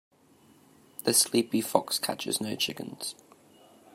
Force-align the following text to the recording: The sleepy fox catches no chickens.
The 1.03 1.13
sleepy 1.13 1.61
fox 1.61 1.99
catches 1.99 2.41
no 2.41 2.55
chickens. 2.55 3.13